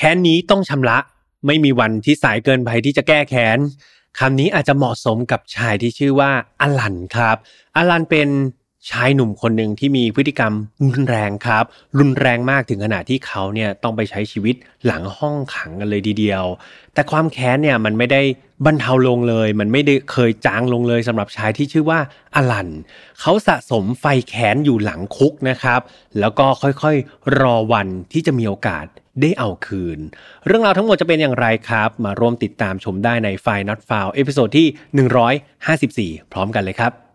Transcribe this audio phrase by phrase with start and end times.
[0.00, 0.98] ค้นนี้ต้องชำระ
[1.46, 3.58] ไม่มีวันที่สายเกินไปที่จะแก้แค้น
[4.18, 6.30] คำนี้อาจจะเหมาะสมกับชายที่ชื่อว่า
[6.60, 7.36] อลันครับ
[7.76, 8.28] อลันเป็น
[8.90, 10.52] ชายหนุ่มคนหนึ่งที่มีพฤติกรรม
[10.86, 11.64] รุนแรงครับ
[11.98, 14.54] รุนแรงมากถึงขนาดที่เขาเนี่ยต้องไปใช้ชีวิต
[14.86, 16.44] หลังห้องขังกันเลยทีเดียว
[16.94, 18.22] แต่ความแค้นเนี่ยมันไม่ได้
[18.66, 22.00] บรรเทาลงเลย มันไม่ได้เคยจางลงเลยสำหรับชายที่ชื่อว่า
[22.34, 22.68] อลัน
[23.20, 25.80] เขาสะสมไฟแค้นอยู่หลังคุกนะครับ
[26.20, 28.86] แล้วก็ค่อยๆรอวันที่จะมีโอกาส
[29.22, 29.98] ได้เอาคืน
[30.46, 37.09] เรื่องราวทั้งหมดจะเป็นอย่างไรครับ มาร่วมติดตามชมได้ใน File Not Found episode ที่ 154 พร้อมกันเลยครับ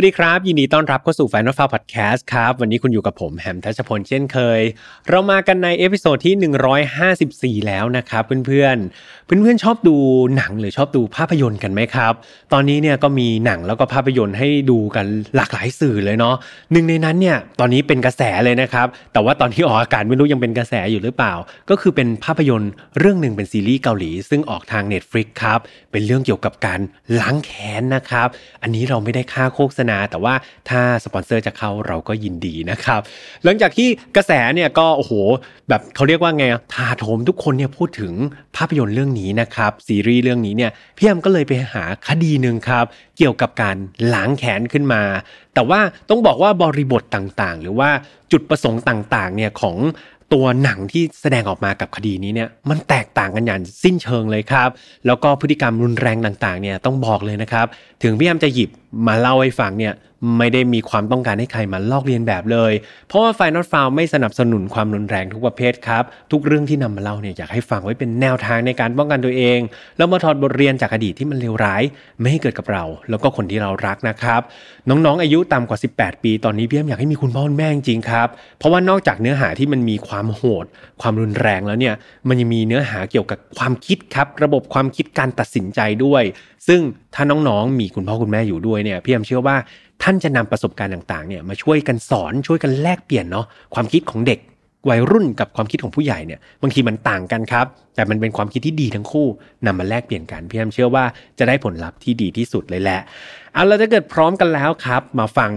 [0.00, 4.60] วัสดีครับ ยินดีต้อนรับเข้าสู่ File Not Found Podcast ครับ วันนี้คุณอยู่กับผมแฮมทัชพลเช่นเคย
[5.08, 9.96] เรามากันใน episode ที่ 154 แล้วนะครับเพื่อนๆ เพื่อนๆชอบดู
[10.36, 12.12] หนังหรือชอบดูภาพยนตร์กันไหมครับ
[12.52, 16.34] ตอนนี้เนี่ยก็มีหนังแล้วก็ภาพยนตร์ให้ดูกันหลากหลายสื่อเลยเนาะ
[16.72, 21.34] หนึ่งในนั้นเนี่ยตอนนี้เป็นกระแสเลยนะครับ แต่ว่าตอนที่ออกอากาศไม่รู้ยังเป็นกระแสอยู่หรือเปล่า
[21.70, 25.58] ก็คือเป็นภาพยนตร์เรื่องหนึ่งเป็นซีรีส์เกาหลี ซึ่งออกทาง Netflix ครับ
[25.92, 26.80] เป็นเรื่องเกี่ยวกับการ
[27.20, 28.28] ล้างแค้นนะครับ
[28.62, 30.34] อันนี้เราไม่ได้ค่าโฆษณาแต่ว่า
[30.70, 33.00] ถ้าสปอนเซอร์จะเข้าเราก็ยินดีนะครับ
[33.44, 35.12] หลังจากที่กระแสเนี่ยก็โอ้โห
[35.68, 36.44] แบบเขาเรียกว่าไง
[36.74, 38.12] ทาโถมทุกคนเนี่ยพูดถึง
[38.56, 42.84] ภาพยนตร์เรื่องนี้นะครับ ซีรีส์เรื่องนี้เนี่ยพี่แอมก็เลยไปหาคดีหนึ่งครับ
[43.18, 43.76] เกี่ยวกับการ
[44.14, 45.02] ล้างแค้นขึ้นมา
[45.54, 47.90] แต่ว่าต้องบอกว่าบริบทต่างๆ หรือว่า
[48.32, 49.78] จุดประสงค์ต่างๆเนี่ยของ
[50.34, 54.68] ตัวหนังที่แสดงออกมากับคดีนี้เนี่ยมันแตกต่างกันอย่างสิ้นเชิงเลยครับ
[55.06, 57.66] แล้วก็พฤติกรรมรุนแรงต่างๆเนี่ยต้องบอกเลยนะครับ
[58.02, 58.70] ถึงพี่แอมจะหยิบ
[59.06, 59.94] มาเล่าให้ฟังเนี่ย
[60.38, 62.72] ไม่ได้มีความต้องการให้ใครมาลอกเลียนแบบเลย
[63.08, 69.58] เพราะว่าไฟนอตฟาวไม่สนับสนุนความรุนแรงทุกประเภทครับ ทุกเรื่องที่นำมาเล่าเนี่ยอยากให้ฟังไว้เป็นแนวทางในการป้องกันตัวเอง
[69.96, 71.82] แล้วมาถอดบทเรียนจากอดีตที่มันเลวร้าย
[72.20, 74.40] ไม่ให้เกิดกับเรา แล้วก็คนที่เรารักนะครับ
[74.88, 78.28] น้องๆอายุต่ำกว่า 18 ปีตอนนี้พี่แอมอยากให้มีคุณพ่อคุณแม่จริงครับ
[78.58, 80.66] เพราะว่านอกจากเนื้อหาที่มันมีความโหด
[81.00, 81.94] ความรุนแรงแล้วเนี่ย
[82.28, 86.22] มันยังมีเนื้อหาเกี่ยวกับความคิดครับ ระบบความคิดการตัดสินใจด้วย
[86.68, 86.80] ซึ่ง
[87.14, 89.56] ถ้าน้องๆ มีคุณพ่อคุณแม่อยู่ด้วยเนี่ยพี่แอมเชื่อว่า
[90.02, 94.40] ท่านจะนำประสบการณ์ต่างๆเนี่ยมาช่วยกันสอนช่วยกันแลกเปลี่ยนเนาะความคิดของเด็ก
[94.88, 99.26] วัยรุ่นกับความคิดของผู้ใหญ่เนี่ยบางทีมันต่างกันครับ แต่มันเป็นความคิดที่ดีทั้งคู่
[99.66, 101.04] นำมาแลกเปลี่ยนกันพี่แอมเชื่อว่า
[101.38, 103.00] จะได้ผลลัพธ์ที่ดีที่สุดเลยแหละ
[103.52, 105.50] เอาเราจะเกิดพร้อมกันแล้วครับ มาฟัง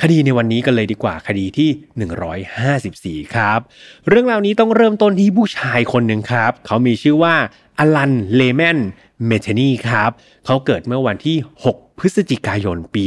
[0.00, 3.60] คดีในวันนี้กันเลยดีกว่าคดีที่ 154 ครับ
[4.08, 7.34] เรื่องราวนี้ต้องเริ่มต้นที่ผู้ชายคนหนึ่งครับ เขามีชื่อว่า
[7.78, 8.78] อลันเลแมน
[9.26, 10.10] เมเทนีครับ
[10.46, 11.36] เขาเกิดเมื่อวันที่
[11.66, 13.04] 6 พฤศจิกายนปี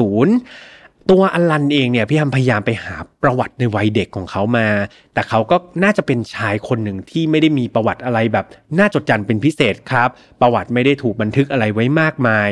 [0.00, 0.75] 1950
[1.10, 4.68] ตัวอลันเองเนี่ยพี่ฮัมพยายามไปหาประวัติในวัยเด็กของเขามา
[5.14, 8.46] แต่เขาก็น่าจะเป็นชายคนหนึ่งที่ไม่ได้มีประวัติอะไรแบบ
[8.78, 10.08] น่าจดจำเป็นพิเศษครับ
[10.40, 12.50] ประวัติไม่ได้ถูกบันทึกอะไรไว้มากมาย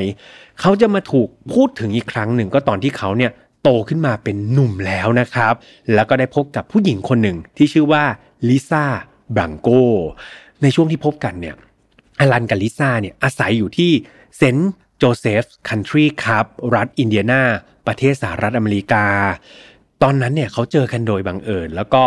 [0.61, 3.33] เขาจะมาถูกพูดถึงอีกครั้งหนึ่งก็ตอนที่เขาเนี่ย
[3.63, 5.55] โตขึ้นมาเป็นหนุ่มแล้วนะครับ
[5.95, 8.05] แล้วก็ได้พบกับผู้หญิงคนหนึ่งที่ชื่อว่า
[8.49, 8.85] ลิซ่า
[9.35, 9.69] บรังโก
[10.63, 11.55] ในช่วงที่พบกันเนี่ย
[12.21, 13.91] อลันกับลิซ่าเนี่ยอาศัยอยู่ที่
[14.37, 17.43] เซนต์โจเซฟคันทรีครับรัฐอินเดียนา
[17.87, 19.07] ประเทศสหรัฐอเมริกา
[20.03, 22.03] ตอนนั้นเนี่ยเขาเจอกันโดยบังเอิญแล้วก็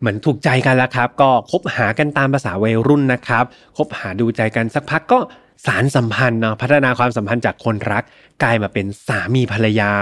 [0.00, 3.44] เหมือนถูกใจกันแล้วครับ ก็คบหากันตามภาษาวัยรุ่นนะครับ
[3.76, 5.18] คบหาดูใจกันสักพักก็
[5.66, 8.04] สารสัมพันธ์เนาะพัฒนาความสัมพันธ์จากคนรัก
[8.42, 9.92] กลายมาเป็นสามีภรรยา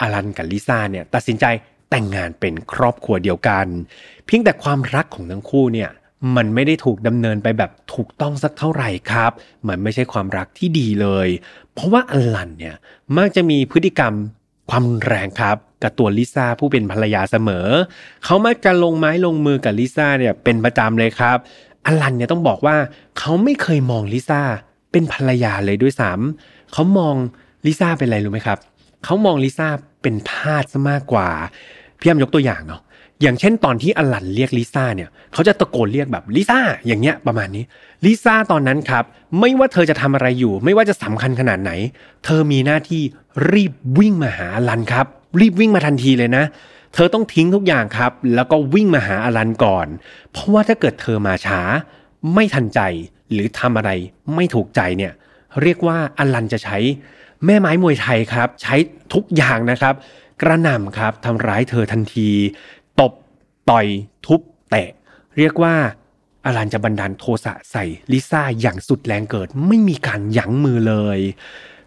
[0.00, 1.44] อลันกับลิซ่าเนี่ยตัดสินใจ
[1.90, 3.66] แต่งงานเป็นครอบครัวเดียวกัน
[4.26, 5.90] เพียงแต่ความรักของทั้งคู่เนี่ย
[6.36, 9.32] มันไม่ได้ถูกดำเนินไปแบบถูกต้องสักเท่าไหร่ครับ
[9.68, 11.28] มันไม่ใช่ความรักที่ดีเลย
[11.72, 12.76] เพราะว่าอลันเนี่ย
[13.16, 14.12] มักจะมีพฤติกรรม
[14.70, 17.68] ความแรงครับกับตัวลิซ่าผู้เป็นภรรยาเสมอ
[18.24, 21.38] เขามักจะลงไม้ลงมือกับลิซ่าเนี่ยเป็นประจำเลยครับ
[21.86, 22.76] อลันเนี่ยต้องบอกว่า
[23.18, 24.42] เขาไม่เคยมองลิซ่า
[24.92, 27.14] เป็นภรรยาเลยด้วยซ้ำเขามอง
[27.66, 28.58] ลิซ่าเป็นอะไรรู้ไหมครับ
[29.04, 29.68] เขามองลิซ่า
[30.02, 31.28] เป็นทาสซะมากกว่า
[32.00, 32.82] พี่ยมยกตัวอย่างเนาะ
[33.22, 37.64] อย่างเช่นตอนที่อลันเรียกลิซ่าเนี่ยเขาจะตะโกนเรียกแบบลิซ่าอย่างเงี้ยประมาณนี้
[38.04, 39.04] ลิซ่าตอนนั้นครับ
[39.40, 41.72] ไม่ว่าเธอจะทำอะไรอยู่ ไม่ว่าจะสำคัญขนาดไหน
[42.24, 43.02] เธอมีหน้าที่
[43.52, 45.06] รีบวิ่งมาหาอลันครับ
[45.40, 46.44] รีบวิ่งมาทันทีเลยนะ
[46.94, 49.86] เธอต้องทิ้งทุกอย่างครับ แล้วก็วิ่งมาหาอลันก่อน
[50.32, 51.60] เพราะว่าถ้าเกิดเธอมาช้า
[52.34, 52.80] ไม่ทันใจ
[53.32, 53.90] หรือทำอะไร
[54.34, 55.12] ไม่ถูกใจเนี่ย
[55.62, 56.78] เรียกว่าอลันจะใช้
[57.46, 58.74] แม่ไม้มวยไทยครับ ใช้
[59.14, 59.94] ทุกอย่างนะครับ
[60.42, 62.28] กระหน่ำครับทำร้ายเธอทันที
[63.00, 63.12] ตบ
[63.70, 63.86] ต่อย
[64.26, 64.40] ทุบ
[64.70, 64.88] เตะ
[65.38, 65.74] เรียกว่า
[66.44, 71.18] อลันจะบันดาลโทสะใส่ลิซ่าอย่างสุดแรงเกิด ไม่มีการยั้งมือเลย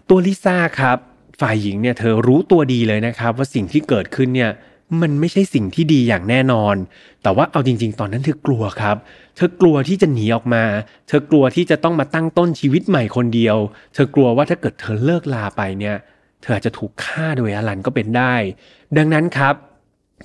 [0.10, 0.98] ตัวลิซ่าครับ
[1.42, 4.52] ฝ่ายหญิงเนี่ยเธอรู้ตัวดีเลยนะครับ ว่าสิ่งที่เกิดขึ้นเนี่ย
[5.02, 6.75] มันไม่ใช่สิ่งที่ดีอย่างแน่นอน
[7.24, 8.98] แต่ว่าเอาจริง ๆ ตอนนั้นเธอกลัวครับ
[9.36, 10.63] เธอกลัวที่จะหนีออกมา
[11.07, 13.57] เธอกลัวที่จะต้องมาตั้งต้นชีวิตใหม่คนเดียว
[13.94, 15.96] เธอกลัวว่าถ้าเกิดเธอเลิกลาไปเนี่ย
[16.42, 18.36] เธออาจจะถูกฆ่าโดยอลันก็เป็นได้
[18.98, 19.56] ดังนั้นครับ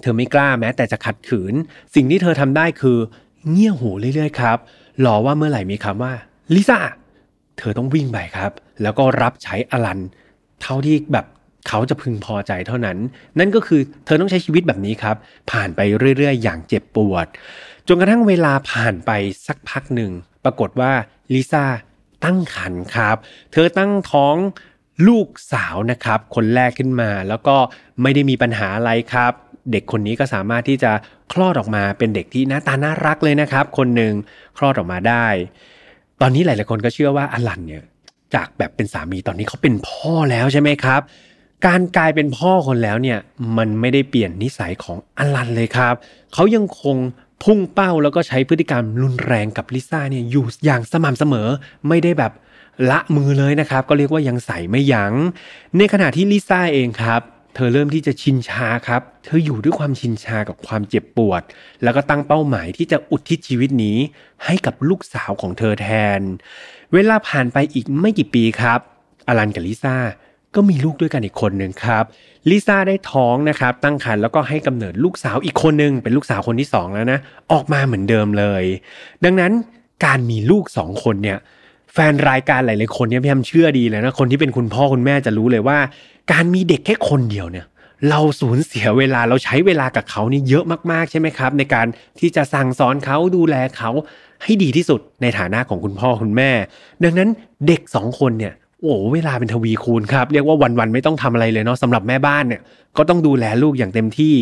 [0.02, 1.54] เธอไม่กล้าแม้แต่จะขัดขืน
[1.94, 2.98] สิ่งที่เธอทำได้คือ
[3.50, 4.58] เงี่ยหูเรื่อยๆครับ
[5.04, 6.12] รอว่าเมื่อไหร่มีคำว่า
[6.54, 6.78] ลิซ่า
[7.58, 8.52] เธอต้องวิ่งไปครับ
[8.82, 10.00] แล้วก็รับใช้อลัน
[10.62, 11.26] เท่าที่แบบ
[11.68, 12.98] เขาจะพึงพอใจเท่านั้น
[13.38, 15.16] นั่นก็คือเธอต้องใช้ชีวิตแบบนี้ครับ
[15.50, 15.80] ผ่านไป
[16.16, 17.26] เรื่อยๆ อย่างเจ็บปวด
[17.88, 19.10] จนกระทั่งเวลาผ่านไป
[19.46, 20.10] สักพักหนึ่ง
[20.44, 20.92] ปรากฏว่า
[21.34, 21.64] ลิซ่า
[22.24, 23.16] ตั้งครรภ์ครับ
[23.52, 24.36] เธอตั้งท้อง
[25.06, 27.56] ลูกสาวนะครับ คนแรกขึ้นมา แล้วก็
[28.02, 29.32] ไม่ได้มีปัญหาอะไรครับ
[29.72, 30.92] เด็กคนนี้ก็สามารถที่จะ
[31.32, 34.12] คลอดออกมาเป็นเด็กที่หน้าตาน่ารักเลยนะครับ คนหนึ่ง
[34.58, 35.26] คลอดออกมาได้
[36.20, 37.82] ตอนนี้หลาย ๆ คนก็เชื่อว่าอลันเนี่ย
[38.34, 41.00] จากแบบเป็นสามีตอนนี้เขาเป็นพ่อแล้วใช่ไหมครับ
[41.66, 43.18] การกลายเป็นพ่อคนแล้วเนี่ย
[43.56, 45.94] มันไม่ได้เปลี่ยนนิสัยของอลันเลยครับ
[46.34, 46.96] เขายังคง
[47.42, 51.48] พุ่งเป้าแล้วก็ใช้พฤติกรรมรุนแรงกับลิซ่าเนี่ยอยู่อย่างสม่ำเสมอ
[51.88, 52.32] ไม่ได้แบบ
[52.90, 55.14] ละมือเลยนะครับ ก็เรียกว่ายังใส่ไม่ยัง้ง
[55.76, 57.22] ในขณะที่ลิซ่าเองครับ
[57.54, 61.42] เธอเริ่มที่จะชินชาครับ เธออยู่ด้วยความชินชากับความเจ็บปวด
[61.82, 63.98] แล้วก็ตั้งเป้าหมายที่จะอุทิศชีวิตนี้
[64.44, 65.88] ให้กับลูกสาวของเธอแท
[66.18, 66.20] น
[66.94, 68.80] เวลาผ่านไปอีกไม่กี่ปีครับ
[69.28, 69.96] อลันกับลิซ่า
[70.54, 72.04] ก็มีลูกด้วยกันอีกคนหนึ่งครับ
[72.50, 77.18] ลิซ่าได้ท้องนะครับ ตั้งครรภ์แล้วก็ให้กำเนิดลูกสาวอีกคนหนึ่งเป็นลูกสาวคนที่2แล้วนะ
[77.52, 78.64] ออกมาเหมือนเดิมเลย
[79.24, 79.52] ดังนั้น
[80.04, 81.38] การมีลูกสองคนเนี่ย
[81.94, 85.78] แฟนรายการหลายๆคนเนี่ยพี่แอมเชื่อดีเลยนะคนที่เป็นคุณพ่อคุณแม่จะรู้เลยว่า
[86.32, 87.66] การมีเด็กแค่คนเดียวเนี่ย
[88.10, 91.86] เราสูญเสียเวลาเราใช้เวลากับเขานี่เยอะมากๆใช่ไหมครับ ในการ
[92.20, 93.90] ที่จะสั่งสอนเขาดูแลเขา
[94.42, 96.50] ให้ดีที่สุดในฐานะของคุณพ่อคุณแม่
[97.04, 97.28] ดังนั้น
[97.66, 102.60] เด็กสองคนเนี่ยโอ้เวลาเป็นทวีคูณครับ เรียกว่าวันๆไม่ต้องทำอะไรเลยเนาะสำหรับแม่บ้านเนี่ย
[102.96, 104.34] ก็ต้องดูแลลูกอย่างเต็มที่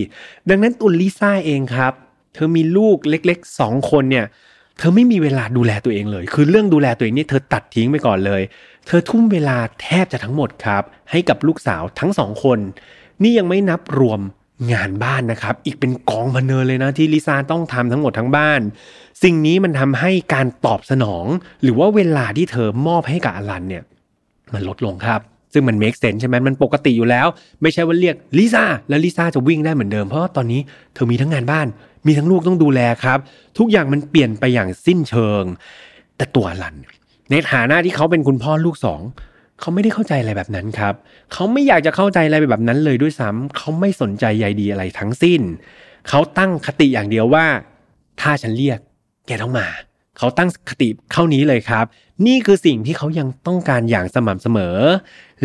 [0.48, 1.92] ดังนั้นตุลลิซ่าเองครับ
[2.34, 4.26] เธอมีลูกเล็กๆสองคนเนี่ย
[4.78, 8.42] เธอไม่มีเวลาดูแลตัวเองเลย คือเรื่องดูแลตัวเองนี่เธอตัดทิ้งไปก่อนเลย
[8.86, 12.58] เธอทุ่มเวลาแทบจะทั้งหมดครับ ให้กับลูกสาวทั้งสองคน
[13.22, 14.20] นี่ยังไม่นับรวม
[14.72, 18.60] งานบ้านนะครับ อีกเป็นกองพันเนอเลยนะที่ลิซ่าต้องทำทั้งหมดทั้งบ้าน
[19.22, 21.25] สิ่งนี้มันทำให้การตอบสนอง
[21.62, 23.84] หรือว่าเวลาที่เธอมอบให้กับอลันเนี่ย
[24.52, 25.20] มันลดลงครับ
[25.52, 27.26] ซึ่งมัน make sense ใช่ไหมมันปกติอยู่แล้ว
[27.62, 30.60] ไม่ใช่ว่าเรียกลิซ่าแล้วลิซ่าจะวิ่งได้เหมือนเดิม เพราะตอนนี้
[30.94, 31.66] เธอมีทั้งงานบ้าน
[32.06, 33.18] มีทั้งลูกต้องดูแลครับ
[33.58, 35.42] ทุกอย่างมันเปลี่ยนไปอย่างสิ้นเชิง
[36.16, 36.76] แต่ตัวลัน
[37.30, 39.00] ในฐานะที่เขาเป็นคุณพ่อลูกสอง
[39.60, 40.94] เขาไม่ได้เข้าใจอะไรแบบนั้นครับ
[41.32, 45.40] เขาไม่อยากจะเข้าใจอะไรแบบนั้นเลยด้วยซ้ำเขาไม่สนใจใยดีอะไรทั้งสิ้น
[46.08, 47.46] เขาตั้งคติอย่างเดียวว่า
[48.20, 48.78] ถ้าฉันเรียก
[49.26, 49.68] แกต้องมา
[50.18, 51.84] เขาตั้งคติเข้านี้เลยครับ
[52.26, 54.76] นี่คือสิ่งที่เขายังต้องการอย่างสม่ำเสมอ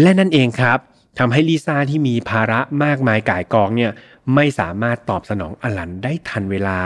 [0.02, 0.80] และนั่นเองครับ
[1.20, 3.92] ทำให้ลิซ่าที่มีภาระมากมายก่ายกองเนี่ย
[4.36, 6.80] ไม่สามารถตอบสนองอลันได้ทันเวลา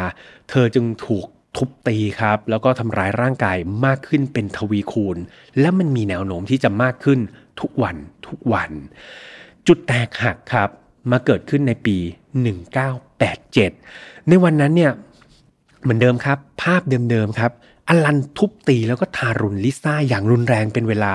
[0.50, 1.26] เธอจึงถูก
[1.58, 5.18] ทุบตีครับ แล้วก็ทำร้ายร่างกายมากขึ้นเป็นทวีคูณ
[5.60, 7.20] และมันมีแนวโน้มที่จะมากขึ้น
[7.62, 7.96] ทุกวัน
[8.28, 8.72] ทุกวัน
[9.68, 10.70] จุดแตกหักครับ
[11.12, 11.98] มาเกิดขึ้นในปี
[12.94, 14.92] 1987 ในวันนั้นเนี่ย
[15.82, 17.52] เหมือนเดิมครับ ภาพเดิมๆครับ
[17.90, 21.12] อลันทุบตีแล้วก็ทารุณลิซ่าอย่างรุนแรงเป็นเวลา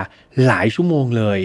[0.46, 1.38] หลายชั่วโมงเลย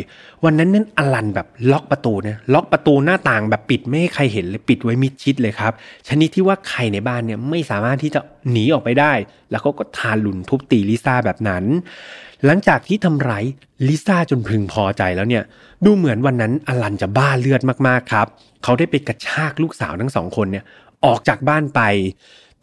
[0.44, 5.74] วันนั้นนั้นอลันแบบล็อกประตูเนี่ยล็อกประตูหน้าต่างแบบปิดไม่ให้ใครเห็นเลยปิดไว้มิดชิดเลยครับ
[6.08, 8.20] ชนิดที่ว่าใครในบ้านเนี่ยไม่สามารถที่จะ
[8.52, 9.14] หนีออกไปได้
[9.50, 11.64] แล้วเขาก็ทารุณทุบตีลิซ่าแบบนั้น
[12.46, 13.44] หลังจากที่ทำร้าย
[13.88, 15.44] ลิซ่าจนพึงพอใจแล้วเนี่ย
[15.86, 18.28] ดูเหมือนวันนั้นอลันจะบ้าเลือดมากๆครับ
[18.64, 20.64] เขาได้ไปกระชากลูกสาวทั้งสองคนเนี่ย
[21.06, 21.82] ออกจากบ้านไป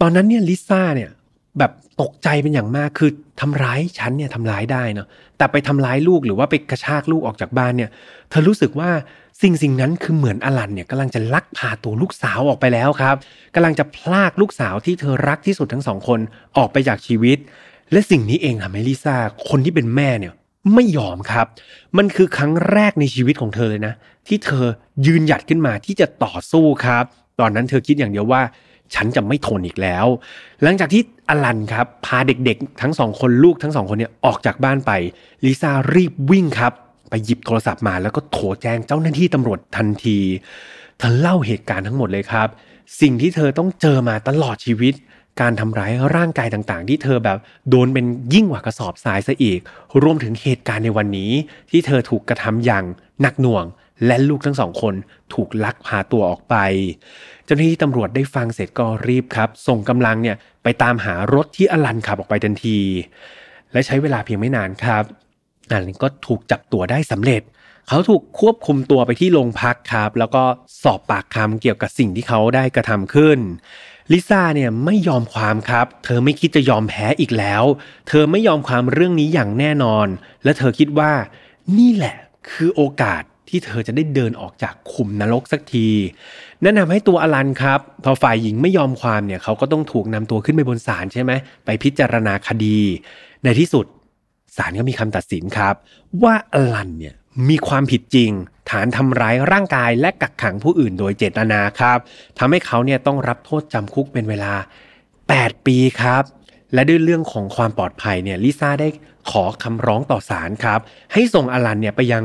[0.01, 1.11] ตอนนั้นเนี่ยลิซ่าเนี่ย
[1.59, 3.11] แบบ ตกใจเป็นอย่างมากคือ
[3.41, 5.07] ทำร้ายฉันเนี่ยทำร้ายได้เนาะ
[5.39, 7.91] แต่ไปทำร้ายลูกหรือว่าไปกระชากลูกออกจากบ้านเนี่ย
[8.31, 8.91] เธอรู้สึกว่า
[9.43, 13.17] สิ่งสิ่งนั้นคือเหมือนอลันเนี่ยกำลังจะลักพาตัวลูกสาวออกไปแล้วครับ
[13.55, 16.21] กำลังจะพลากลูกสาวที่เธอรักที่สุดทั้งสองคน
[16.57, 17.39] ออกไปจากชีวิต
[17.93, 19.17] และสิ่งนี้เองทำให้ลิซ่า
[19.49, 20.33] คนที่เป็นแม่เนี่ย
[20.75, 21.47] ไม่ยอมครับ
[21.99, 23.95] มันคือครั้งแรกในชีวิตของเธอเลยนะ
[24.29, 24.65] ที่เธอ
[25.07, 27.05] ยืนหยัดขึ้นมาที่จะต่อสู้ครับ
[27.41, 28.43] ตอนนั้นเธอคิดอย่างเดียวว่า
[28.95, 30.07] ฉันจะไม่ทนอีกแล้ว
[30.63, 34.93] หลังจากที่อลันครับ พาเด็กๆ ทั้งสองคนลูกทั้งสองคนเนี่ยออกจากบ้านไป
[35.45, 36.73] ลิซ่ารีบวิ่งครับ
[37.11, 40.19] ไปหยิบโทรศัพท์มาแล้วก็โทรแจ้งเจ้าหน้าที่ตำรวจทันที
[40.99, 42.49] เธอเล่าเหตุการณ์ทั้งหมดเลยครับ
[43.01, 44.95] สิ่งที่เธอต้องเจอมาตลอดชีวิต
[45.41, 47.39] การทำร้ายร่างกายต่างๆ ที่เธอแบบ
[47.71, 49.61] โดนเป็นยิ่งกว่ากระสอบทรายซะอีก
[50.03, 51.33] รวมถึงเหตุการณ์ในวันนี้
[51.71, 52.85] ที่เธอถูกกระทำอย่าง
[53.21, 53.65] หนักหน่วง
[54.07, 54.95] และลูกทั้งสองคน
[55.35, 56.57] ถูกลักพาตัวออกไป
[57.45, 62.79] เจ้าหน้าที่ตำรวจได้ฟังเสร็จก็รีบครับ ส่งกำลังเนี่ยไปตามหารถที่อลันขับออกไปทันที
[63.73, 65.05] และใช้เวลาเพียงไม่นานครับ
[65.71, 67.43] อลันก็ถูกจับตัวได้สำเร็จ
[67.89, 70.43] เขาถูกควบคุมตัวไปที่โรงพักครับ แล้วก็
[70.83, 73.39] สอบปากคำเกี่ยวกับสิ่งที่เขาได้กระทำขึ้น
[74.13, 77.65] ลิซ่าเนี่ยไม่ยอมความครับ เธอไม่คิดจะยอมแพ้อีกแล้ว
[78.09, 80.07] เธอไม่ยอมความเรื่องนี้อย่างแน่นอน
[80.45, 81.13] และเธอคิดว่า
[81.79, 82.17] นี่แหละ
[82.51, 85.89] คือโอกาส ที่เธอจะได้เดินออกจากขุมนรกสักที
[86.63, 91.33] นั่นทำให้ตัวอลันครับ พอฝ่ายหญิงไม่ยอมความเนี่ยเขาก็ต้องถูกนำตัวขึ้นไปบนศาลใช่ไหม
[91.65, 92.79] ไปพิจารณาคดี
[93.45, 93.87] ในที่สุด
[94.57, 95.75] ศาลก็มีคำตัดสินครับ
[96.23, 97.15] ว่าอลันเนี่ย
[97.49, 98.31] มีความผิดจริง
[98.71, 101.99] ฐานทำร้ายร่างกายและกักขังผู้อื่นโดยเจตนาครับ
[102.39, 104.53] ทำให้เขาเนี่ยต้องรับโทษจำคุกเป็นเวลา
[105.11, 106.23] 8 ปีครับ
[106.75, 108.89] และด้วยเรื่องของความปลอดภัยเนี่ยลิซ่าได้
[109.31, 110.81] ขอคำร้องต่อศาลครับ
[111.13, 112.23] ให้ส่งอลันเนี่ยไปยัง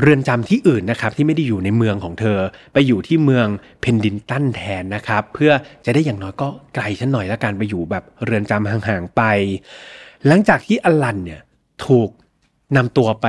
[0.00, 2.38] เรือนจำที่อื่นนะครับที่ไม่ได้อยู่ในเมืองของเธอ
[2.72, 3.46] ไปอยู่ที่เมือง
[3.80, 5.52] เพนดินตันแทนนะครับเพื่อ
[5.84, 9.22] จะได้อย่างน้อยก็ไกลฉันหน่อยละกันไปอยู่แบบเรือนจำห่างๆไป
[10.26, 11.40] หลังจากที่อลันเนี่ย
[11.86, 12.10] ถูก
[12.76, 13.26] นำตัวไป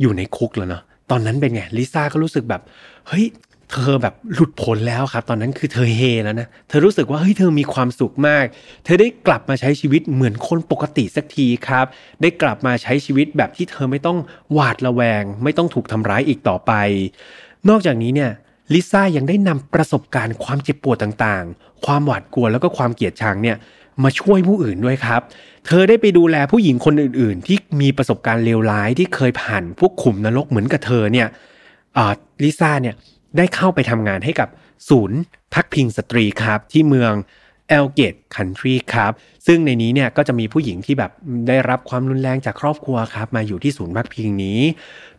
[0.00, 2.62] อยู่ในคุกแล้วเนาะตอนนั้นเป็นไงลิซ่าก็รู้สึกแบบ
[3.08, 3.24] เฮ้ย
[3.72, 8.44] เธอแบบหลุดพ้นแล้วครับ ตอนนั้นคือเธอเฮแล้วนะเธอรู้สึกว่าเฮ้ยเธอมีความสุขมาก
[8.84, 11.86] เธอได้กลับมาใช้ชีวิตเหมือนคนปกติสักทีครับ
[12.22, 14.18] ได้กลับมาใช้ชีวิตแบบที่เธอไม่ต้อง
[14.52, 16.72] หวาดระแวง ไม่ต้องถูกทำร้ายอีกต่อไป
[17.68, 18.30] นอกจากนี้เนี่ย
[18.74, 23.56] ลิซ่ายังได้นำประสบการณ์ความเจ็บปวดต่างๆ ความหวาดกลัวแล้วก็ความเกลียดชังเนี่ย
[24.04, 25.20] มาช่วยผู้อื่นด้วยครับ
[25.66, 31.28] เธอได้ไปดูแลผู้หญิงคนอื่น ๆ ที่มีประสบการณ์เลวร้ายที่เคยผ่านพวกขุมนรกเหมือนกับเธอเนี่ย
[32.44, 32.94] ลิซ่าเนี่ย
[33.36, 34.48] ได้เข้าไปทำงานให้กับ
[34.88, 35.18] ศูนย์
[35.54, 37.12] พักพิงสตรีครับที่เมือง
[37.68, 39.12] เอลเกตคันทรีครับ
[39.46, 41.10] ซึ่งในนี้เนี่ยก็จะมีผู้หญิงที่แบบ
[41.48, 44.60] ได้รับความรุนแรงจากครอบครัวครับ มาอยู่ที่ศูนย์พักพิงนี้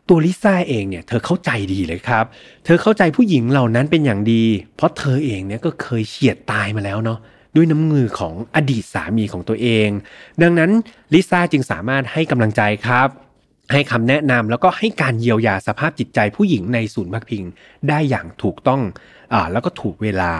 [0.08, 2.26] ตัวลิซ่าเองเนี่ยเธอเข้าใจดีเลยครับ
[2.66, 4.44] เธอเข้าใจผู้หญิงเหล่านั้นเป็นอย่างดี
[4.76, 7.20] เพราะเธอเองเนี่ยก็เคยเฉียดตายมาแล้วเนาะ
[7.56, 9.90] ด้วยน้ำมือของอดีตสามีของตัวเอง
[10.42, 10.72] ดังนั้น
[11.14, 13.08] ลิซ่าจึงสามารถให้กำลังใจครับ
[13.72, 17.44] ให้คำแนะนำแล้วก็ให้การเยียวยาสภาพจิตใจผู้หญิงในศูนย์พักพิง
[17.90, 18.82] ได้อย่างถูกต้อง
[19.34, 20.34] อ่าแล้วก็ถูกเวลา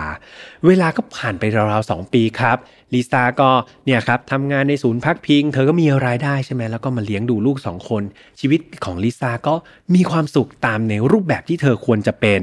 [0.68, 2.58] เวลาก็ผ่านไปราวๆสองปีครับ
[2.94, 3.50] ลิซ่าก็
[3.86, 8.04] เนี่ยครับทำงานในศูนย์พักพิง เธอก็มีรายได้ใช่ไหมแล้วก็มาเลี้ยงดูลูกสองคน
[8.40, 9.54] ชีวิตของลิซ่าก็
[9.96, 12.42] มีความสุขตามในรูปแบบที่เธอควรจะเป็น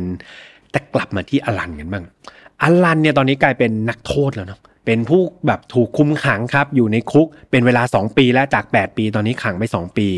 [0.71, 2.05] แต่กลับมาที่อลันกันบ้าง
[2.62, 10.09] อลันเนี่ยตอนนี้กลายเป็นนักโทษแล้วเนาะ เป็นผู้แบบถูกคุมขังครับอยู่ในคุกเป็นเวลา 2 ปีและจาก 8 ปีตอนนี้ขังไป 2 ปี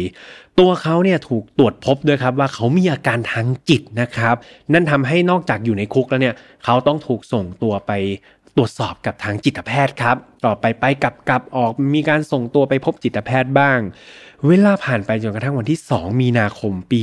[0.59, 4.37] ตัวเขาเนี่ยถูกตรวจพบด้วยครับว่าเขามีอาการทางจิตนะครับ
[4.73, 7.93] นั่นทำให้นอกจากอยู่ในคุกแล้วเนี่ยเขาต้องถูกส่งตัวไป
[8.57, 13.79] ตรวจสอบกับทางจิตแพทย์ครับ ต่อไปไปกลับกลับออกมีการส่งตัวไปพบจิตแพทย์บ้าง
[14.47, 17.01] เวลาผ่านไปจนกระทั่งวันที่ 2 มีนาคมปี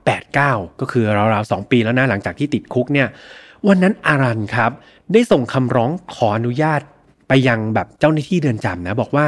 [0.00, 3.08] 1989 ก็คือราวๆ2ปีแล้วนะหลังจากที่ติดคุกเนี่ย
[3.68, 4.72] วันนั้นอารันครับ
[5.12, 6.80] ได้ส่งคำร้องขออนุญาต
[7.28, 9.26] ไปยังแบบเจ้าหน้าที่เดือนจำนะ บอกว่า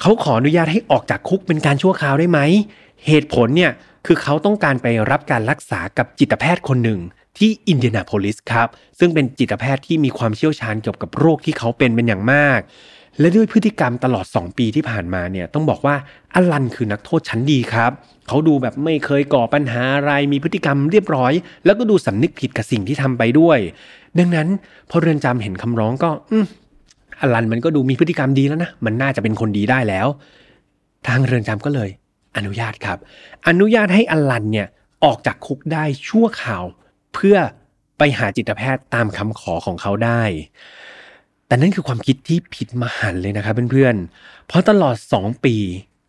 [0.00, 2.40] เขาขออนุญาตให้ออกจากคุกเป็นการชั่วคราวได้ไหม
[3.06, 3.72] เหตุผลเนี่ย
[4.06, 7.00] คือเขาต้องการไปรับการรักษากับจิตแพทย์คนหนึ่ง
[7.38, 8.68] ที่อินเดียนาโพลิสครับ
[8.98, 12.60] ซึ่งเป็นจิตแพทย์ที่มีความเชี่ยวชาญเกี่ยวกับโรคที่เขาเป็นเป็นอย่างมาก
[13.20, 15.96] และด้วยพฤติกรรมตลอด 2 ปีที่ผ่านมาเนี่ยต้องบอกว่า
[16.34, 17.92] อลันคือนักโทษชั้นดีครับ
[18.28, 21.32] เขาดูแบบไม่เคยก่อปัญหาอะไรมีพฤติกรรมเรียบร้อย
[21.64, 23.58] แล้วก็ดูสำนึกผิดกับสิ่งที่ทำไปด้วย
[24.18, 24.48] ดังนั้น
[24.90, 26.46] พอเรือนจำเห็นคำร้องก็ อืม
[27.20, 30.06] อลันมันก็ดูมีพฤติกรรมดีแล้วนะ มันน่าจะเป็นคนดีได้แล้ว
[31.06, 31.90] ทางเรือนจำก็เลย
[32.36, 32.98] อนุญาตครับ
[33.48, 34.68] อนุญาตให้อลันเนี่ย
[35.04, 36.64] ออกจากคุกได้ชั่วข่าว
[37.14, 37.36] เพื่อ
[37.98, 40.22] ไปหาจิตแพทย์ตามคำขอของเขาได้
[41.46, 45.56] แต่นั่นคือความคิดที่ผิดมหันเลยนะครับเพื่อนๆ เพราะตลอดสองปี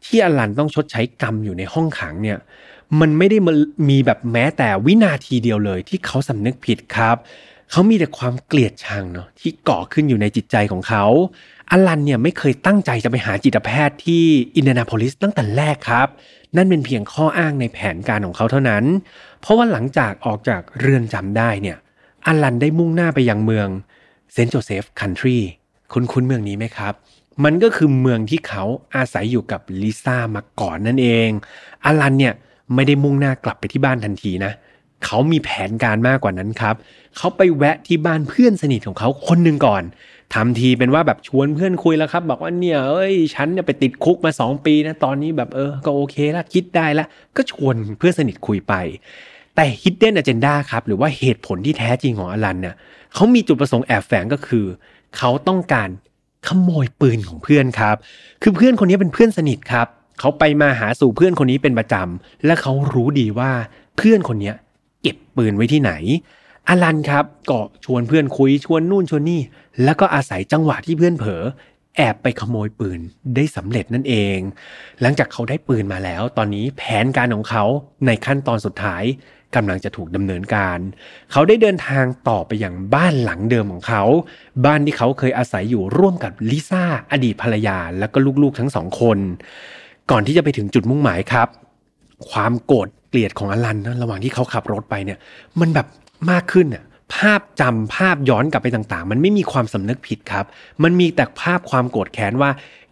[0.05, 2.37] ที่อลันต้องชดใช้กรรมอยู่ในห้องขังเนี่ย
[2.99, 3.37] มันไม่ได้
[3.89, 7.17] มีแบบแม้แต่วินาทีเดียวเลยที่เขาสำนึกผิดครับ
[7.71, 11.05] เขามีแต่ความเกลียดชังเนาะที่เกาะขึ้นอยู่ในจิตใจของเขา
[11.71, 14.23] อลันเนี่ยไม่เคยตั้งใจจะไปหาจิตแพทย์ที่
[14.55, 16.07] Indianapolis ตั้งแต่แรกครับ
[16.55, 18.83] นั่นเป็นเพียงข้ออ้างในแผนการของเขาเท่านั้น
[19.41, 21.77] เพราะว่าหลังจากออกจากเรือนจำได้เนี่ย
[22.25, 23.67] อลันได้มุ่งหน้าไปยังเมือง
[24.33, 24.49] St.
[24.49, 25.37] Joseph County
[25.91, 26.93] คุ้นคุ้นเมืองนี้ไหมครับ
[27.43, 28.63] มันก็คือเมืองที่เขา
[28.95, 31.29] อาศัยอยู่กับลิซ่ามาก่อนนั่นเอง
[31.85, 32.33] อลันเนี่ย
[32.75, 36.75] ไม่ได้มุ่งหน้ากลับไปที่บ้านทันทีนะเเขามีแผนการมากกว่านั้นครับ
[37.17, 39.83] เขาไปแวะที่บ้านเพื่อนสนิทของเขาคนหนึ่งก่อน
[40.33, 48.73] ทำทีเป็นว่าแบบชวนเพื่อนคุยแล้วครับ บอกว่าเนี่ย เอ้ย ฉันเนี่ยไปติดคุกมาสองปีนะ ตอนนี้แบบเออ ก็โอเคละคิดได้ละ ก็ชวนเพื่อนสนิทคุยไป
[49.55, 52.75] แต่ hidden agenda ครับ หรือว่าเหตุผลที่แท้จริงของอลันเนี่ย
[53.13, 54.65] เขามีจุดประสงค์แอบแฝงก็คือ
[55.17, 55.89] เขาต้องการ
[56.47, 57.95] ขโมยปืนของเพื่อนครับ
[58.41, 59.87] คือเพื่อนคนนี้เป็นเพื่อนสนิทครับ
[60.19, 63.51] เขาไปมาหาสู่เพื่อนคนนี้เป็นประจำและเขารู้ดีว่า
[63.97, 65.91] เพื่อนคนนี้เเก็บปืนไว้ที่ไหน
[66.67, 69.41] อลันครับก็ชวนเพื่อนคุยชวนนู่นชวนนี่
[69.83, 71.43] แล้วก็อาศัยจังหวะที่เพื่อนเผลอ
[71.97, 72.99] แอบไปขโมยปืน
[73.35, 74.37] ได้สำเร็จนั่นเอง
[75.01, 77.63] หลังจากเขาได้ปืนมาแล้ว ตอนนี้แผนการของเขา
[78.05, 79.03] ในขั้นตอนสุดท้าย
[79.55, 80.79] กำลังจะถูกดำเนินการ
[81.31, 84.03] เขาได้เดินทางต่อไปอยังบ้านหลังเดิมของเขา
[84.65, 89.17] บ้านที่เขาเคยอาศัยอยู่ร่วมกับลิซ่าอดีตภรรยาและก็ลูกๆทั้งสองคน
[90.11, 91.47] ก่อนที่จะไปถึงจุดมุ่งหมายครับ
[92.29, 95.17] ความโกรธ เกลียดของอลันนะระหว่างที่เขาขับรถไปเนี่ย
[95.59, 95.87] มันแบบ
[96.31, 96.83] มากขึ้นอะ
[97.15, 100.45] ภาพจำภาพย้อนกลับไปต่างๆ มันไม่มีความสำนึกผิดครับ
[100.83, 102.49] มันมีแต่ภาพความโกรธแค้นว่า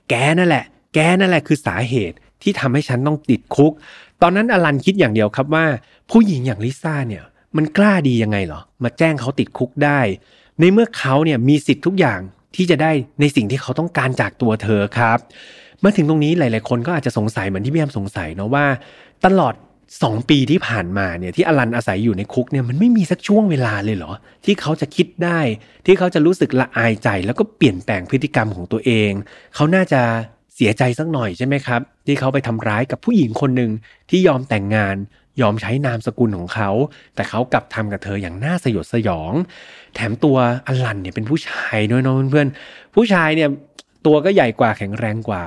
[0.10, 3.72] แกนั่นแหละ แกนั่นแหละคือสาเหตุที่ทำให้ฉันต้องติดคุก
[4.22, 5.66] ตอนนั้นอลันคิดอย่างเดียวครับว่า
[6.12, 7.24] ผู้หญิงอย่างลิซ่าเนี่ย
[7.58, 10.00] มันกล้าดียังไงเหรอ มาแจ้งเขาติดคุกได้
[10.60, 12.20] ในเมื่อเขาเนี่ยมีสิทธิ์ทุกอย่าง
[12.56, 15.18] ที่จะได้ในสิ่งที่เขาต้องการจากตัวเธอครับ
[15.84, 18.66] มาถึงตรงนี้หลาย ๆ คนก็อาจจะสงสัยเหมือนที่พี่แอมสงสัยเนาะว่า
[19.26, 19.54] ตลอด
[20.02, 24.12] สองปีที่ผ่านมาเนี่ยที่อลันอาศัยอยู่ในคุกเนี่ยมันไม่มีสักช่วงเวลาเลยเหรอ
[24.46, 25.40] ที่เขาจะคิดได้
[25.86, 29.12] ที่เขาจะรู้สึกละอายใจ แล้วก็เปลี่ยนแปลงพฤติกรรมของตัวเอง
[29.56, 30.02] เขาน่าจะ
[30.56, 33.72] เสียใจสักหน่อยใช่ไหมครับ ที่เขาไปทำร้ายกับผู้หญิงคนหนึ่ง
[34.10, 34.96] ที่ยอมแต่งงาน
[35.42, 36.70] ยอมใช้นามสกุลของเขา
[37.16, 39.34] แต่เขากลับทำกับเธออย่างน่าสยดสยอง
[39.96, 43.50] แถมตัวอลันเนี่ยเป็นผู้ชายด้วยเนาะเพื่อนๆผู้ชายเนี่ย
[44.06, 45.44] ตัวก็ใหญ่กว่าแข็งแรงกว่า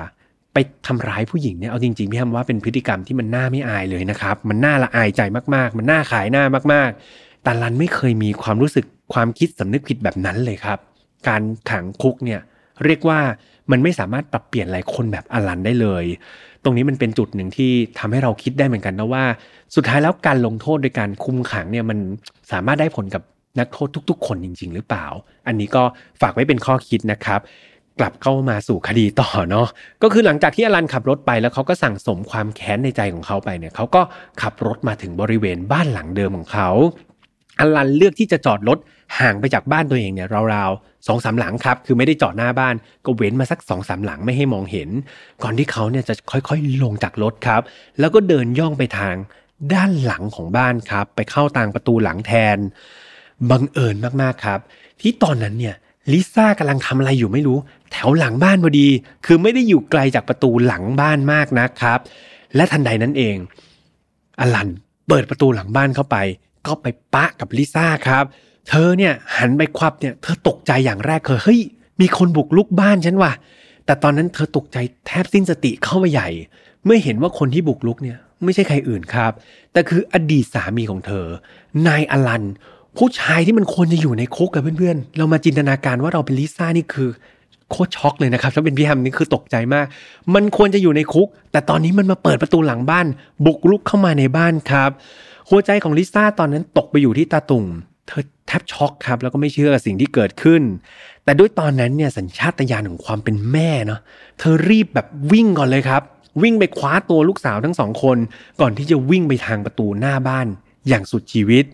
[0.53, 5.21] ไปทำร้ายผู้หญิงเนี่ยเอาจริงๆพี่ทำว่าเป็นพฤติกรรมที่มันน่าไม่อายเลยนะครับ มันน่าละอายใจ
[5.55, 6.43] มากๆ มันน่าขายหน้า
[6.73, 10.79] มากๆแต่ลันไม่เคยมีความรู้สึกความคิดสำนึกผิดแบบนั้นเลยครับ
[11.27, 12.41] การขังคุกเนี่ย
[12.85, 13.19] เรียกว่า
[13.71, 16.05] มันไม่สามารถปรับเปลี่ยนหลายคนแบบอลันได้เลย
[16.63, 19.23] ตรงนี้มันเป็นจุดหนึ่งที่ทำให้เราคิดได้เหมือนกันนะว่า
[19.75, 21.97] สุดท้ายแล้วการลงโทษโดยการคุมขังเนี่ยมัน
[22.51, 23.23] สามารถได้ผลกับ
[23.59, 25.05] นักโทษทุก ๆ คนจริง ๆ หรือเปล่า
[25.47, 25.83] อันนี้ก็
[26.21, 27.39] ฝากไว้เป็นข้อคิดนะครับ
[28.01, 29.67] กลับเข้ามาสู่คดีต่อเนาะ
[30.03, 34.01] ก็คือหลังจากที่อลันขับรถไปแล้วเขาก็สั่งสมความแค้นในใจของเขาไปเนี่ยเขาก็
[34.41, 36.69] ขับรถมาถึงบริเวณบ้านหลังเดิมของเขา
[37.59, 38.77] อลันเลือกที่จะจอดรถ
[39.19, 42.75] ห่างไปจากบ้านตัวเองเนี่ยราวๆสองสามหลังครับ คือไม่ได้จอดหน้าบ้าน
[43.05, 44.89] ก็เว้นมาสักสองสามหลังไม่ให้มองเห็น
[45.43, 47.61] ก่อนที่เขาเนี่ยจะค่อยๆลงจากรถครับ
[47.99, 49.15] แล้วก็เดินย่องไปทาง
[49.73, 52.57] ด้านหลังของบ้านครับ ไปเข้าทางประตูหลังแทน
[53.51, 54.59] บังเอิญมากๆครับ
[55.01, 55.75] ที่ตอนนั้นเนี่ย
[56.11, 57.57] ลิซ่ากำลังทำอะไรอยู่ไม่รู้
[57.91, 58.87] แถวหลังบ้านพอดี
[59.25, 61.99] คือไม่ได้อยู่ไกลจากประตูหลังบ้านมากนะครับ
[62.55, 63.35] และทันใดนั้นเอง
[64.39, 64.69] อลัน
[65.07, 66.17] เปิดประตูหลังบ้านเข้าไป
[66.67, 68.23] ก็ไปปะกับลิซ่าครับ
[68.69, 71.61] เธอเนี่ยหันไปควับเนี่ยเธอตกใจอย่างแรกเคยเฮ้ย
[72.01, 73.31] มีคนบุกรุกบ้านฉันว่ะ
[73.85, 76.29] แต่ตอนนั้นเธอตกใจแทบสิ้นสติเข้าไปใหญ่
[76.85, 79.31] เมื่อเห็นว่าคนที่บุกรุกเนี่ยไม่ใช่ใครอื่นครับ
[79.73, 81.25] แต่คืออดีตสามีของเธอ
[81.87, 82.43] นายอลัน
[82.97, 87.09] ผู้ชายที่มันควรจะอยู่ในคุกกับเพื่อนๆ เรามาจินตนาการว่าเราเป็นลิซ่านี่คือ
[87.69, 89.85] โคตรช็อกเลยนะครับถ้าเป็นพี่แฮมนี่คือตกใจมาก
[90.35, 93.05] มันควรจะอยู่ในคุก แต่ตอนนี้มันมาเปิดประตูหลังบ้าน
[93.45, 94.91] บุกลุกเข้ามาในบ้านครับ
[95.49, 97.65] หัวใจของลิซ่าตอนนั้นตกไปอยู่ที่ตาตุ่ม
[98.07, 100.61] เธอแทบช็อกครับ แล้วก็ไม่เชื่อสิ่งที่เกิดขึ้น
[101.23, 103.99] แต่ด้วยตอนนั้นเนี่ยสัญชาตญาณของความเป็นแม่เนาะ
[104.39, 106.01] เธอรีบแบบวิ่งก่อนเลยครับ
[106.43, 108.17] วิ่งไปคว้าตัวลูกสาวทั้งสองคน
[108.61, 110.47] ก่อนที่จะวิ่งไปทางประตูหน้าบ้าน
[110.87, 111.65] อย่างสุดชีวิต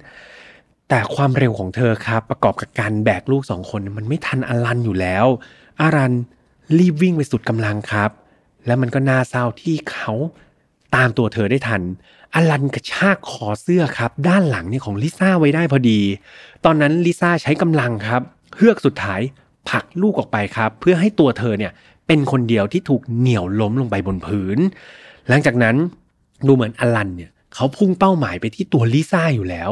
[0.89, 5.26] แต่ความเร็วของเธอครับ ประกอบกับการแบกลูกสองคนมันไม่ทันอลันอยู่แล้ว
[5.82, 6.13] อารัน
[6.78, 8.12] รีบวิ่งไปสุดกำลังครับ
[8.65, 10.12] แล้วมันก็น่าเศร้าที่เขา
[10.95, 11.82] ตามตัวเธอได้ทัน
[12.36, 16.00] อลันกระชากคอเสื้อครับ ด้านหลังนี่ของลิซ่าไว้ได้พอดี
[16.65, 18.21] ตอนนั้นลิซ่าใช้กำลังครับ
[18.56, 19.21] เฮือกสุดท้าย
[19.69, 21.71] ผลักลูกออกไปครับ เพื่อให้ตัวเธอเนี่ย
[22.08, 24.58] เป็นคนเดียวที่ถูกเหนี่ยวล้มลงไปบนพื้น
[25.30, 25.76] หลังจากนั้น
[26.47, 29.70] ดูเหมือนอลันเนี่ย เขาพุ่งเป้าหมายไปที่ตัวลิซ่าอยู่แล้ว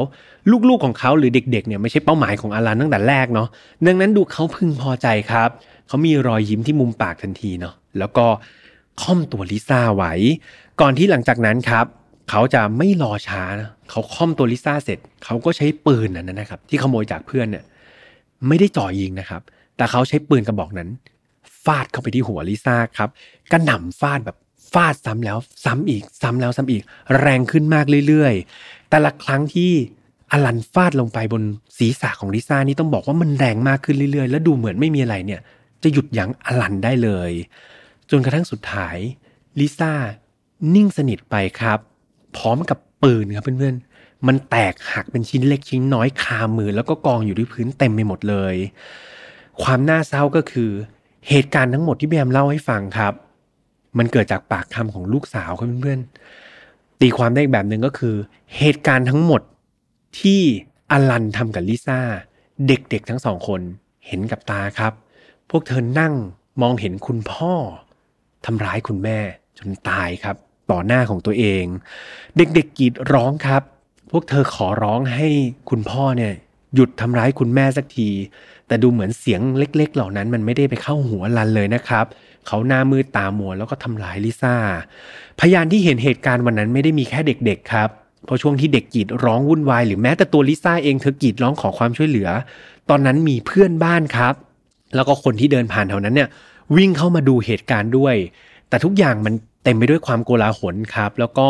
[0.68, 3.48] ลูกๆของเขาหรือเด็กๆเนี่ยไม่ใช่เป้าหมายของอารันตั้งแต่แรกเนาะ
[3.86, 5.50] ดังนั้นดูเขาพึงพอใจครับ
[5.88, 8.26] เขามีรอยยิ้มที่มุมปากทันทีเนาะแล้วก็
[9.02, 10.12] ค่อมตัวลิซ่าไว้
[10.80, 11.86] ก่อนที่หลังจากนั้นครับ
[12.30, 17.64] เขาจะไม่รอช้านะเขาค่อมตัวลิซ่าเสร็จ เขาก็ใช้ปืนนั้นนะครับ ที่ขโมยจากเพื่อนเนี่ย
[18.48, 19.42] ไม่ได้จ่อยิงนะครับ
[19.76, 20.88] แต่เขาใช้ปืนกระบอกนั้น
[21.64, 23.10] ฟาดเข้าไปที่หัวลิซ่าครับ
[23.52, 24.36] กระหน่ำฟาดแบบ
[24.72, 26.82] ฟาดซ้ำแล้วซ้ำอีกซ้ำแล้วซ้ำอีก
[27.18, 29.72] แรงขึ้นมากเรื่อยๆ แต่ละครั้งที่
[30.32, 31.42] อลันฟาดลงไปบน
[31.78, 35.40] ศีรษะของลิซ่านี่ต้องบอกว่ามันแรงมากขึ้นเรื่อยๆ แล้วดูเหมือนไม่มีอะไรเนี่ย
[35.82, 37.32] จะหยุดยั้งอลันได้เลย
[38.10, 38.96] จนกระทั่งสุดท้าย
[39.60, 39.92] ลิซ่า
[40.74, 41.78] นิ่งสนิทไปครับ
[42.36, 48.54] พร้อมกับปืนครับเพื่อนๆ มันแตกหักเป็นชิ้นเล็กชิ้นน้อยคามือ แล้วก็กองอยู่ที่พื้นเต็มไปหมดเลย
[49.62, 50.70] ความน่าเศร้าก็คือ
[51.28, 53.12] เหตุการณ์ทั้งหมดที่แบมเล่าให้ฟังครับ
[53.98, 58.14] มันเกิดจากปากคำของลูกสาวครับเพื่อนๆตีความได้อีกแบบหนึ่งก็คือ
[58.56, 59.42] เหตุการณ์ทั้งหมด
[60.20, 60.40] ที่
[60.90, 62.00] อลันทำกับลิซ่า
[62.66, 63.60] เด็กๆทั้งสองคน
[64.06, 64.92] เห็นกับตาครับ
[65.50, 66.14] พวกเธอนั่ง
[66.62, 67.54] มองเห็นคุณพ่อ
[68.46, 69.18] ทำร้ายคุณแม่
[69.58, 70.36] จนตายครับ
[70.70, 71.64] ต่อหน้าของตัวเอง
[72.36, 73.62] เด็กๆกรีดร้องครับ
[74.10, 75.26] พวกเธอขอร้องให้
[75.70, 76.32] คุณพ่อเนี่ย
[76.74, 78.08] หยุดทำร้ายคุณแม่สักที
[78.66, 82.06] แต่ดูเหมือนเสียงเล็ก ๆ เหล่านั้นมันไม่ได้ไปเข้าหัวลันเลยนะครับ
[82.46, 84.54] เขาหน้ามืดตามัวแล้วก็ทำร้ายลิซ่า
[85.40, 87.88] พยานที่เห็นเหตุการณ์วันนั้นไม่ได้มีแค่เด็กๆครับ
[88.24, 92.28] เพราะช่วงที่เด็กกรีดร้องวุ่นวายหรือแม้แต่ตัวลิซ่าเองเธอกรีดร้องขอความช่วยเหลือ
[92.90, 94.34] ตอนนั้นมีเพื่อนบ้านครับ
[94.94, 96.28] แล้วก็คนที่เดินผ่านแถวนั้นเนี่ย
[96.76, 98.14] วิ่งเข้ามาดูเหตุการณ์ด้วย
[98.68, 101.48] แต่ทุกอย่างมันเต็มไปด้วยความโกลาหลครับ แล้วก็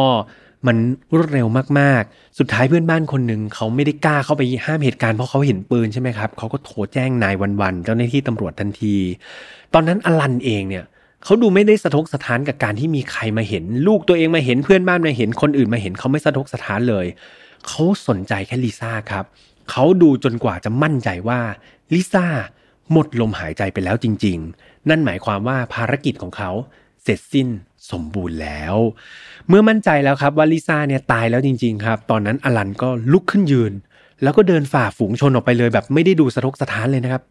[0.67, 0.77] มัน
[1.15, 1.47] รวดเร็ว
[1.79, 8.97] มากๆ สุดท้ายเพื่อนบ้านคนหนึ่งเขาไม่ได้กล้าเข้าไปห้ามเหตุการณ์เพราะเขาเห็นปืนใช่ไหมครับเขาก็โทรแจ้งนายวันๆเจ้าหน้าที่ตำรวจทันที
[9.75, 10.85] ตอนนั้นอลันเองเนี่ย
[11.25, 17.07] เขาดูไม่ได้สะทกสะท้านกับการที่มีใครมาเห็น ลูกตัวเองมาเห็นเพื่อนบ้านมาเห็นคนอื่นมาเห็นเขาไม่สะทกสะท้านเลย
[17.67, 19.25] เขาสนใจแค่ลิซ่าครับ
[19.71, 21.41] เขาดูจนกว่าจะมั่นใจว่า
[21.95, 22.27] ลิซ่า
[22.93, 26.51] หมดลมหายใจไปแล้วจริง ๆ นั่นหมายความว่าภารกิจของเขา
[27.07, 27.49] เสร็จสิ้น
[27.91, 28.75] สมบูรณ์แล้ว
[29.49, 33.73] เมื่อมั่นใจแล้วครับว่าลิซ่าเนี่ยตายแล้วจริง ๆ ครับ ตอนนั้นอลันก็ลุกขึ้นยืน
[34.23, 37.23] แล้วก็เดินฝ่าฝูงชนออกไปเลย แบบไม่ได้ดูสะทกสะท้านเลยนะครับ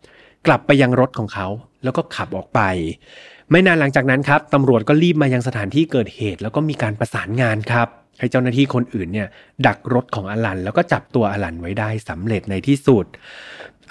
[0.48, 1.48] กลับไปยังรถของเขา
[1.84, 2.62] แล้วก็ขับออกไป
[3.52, 7.88] ไม่นานหลังจากนั้นครับตำรวจก็รีบมายังสถานที่เกิดเหตุ แล้วก็มีการประสานงานครับ
[8.20, 9.28] ให้เจ้าหน้าที่คนอื่นเนี่ย
[9.68, 13.06] ดักรถของอลัน แล้วก็จับตัวอลันไว้ได้สำเร็จในที่สุด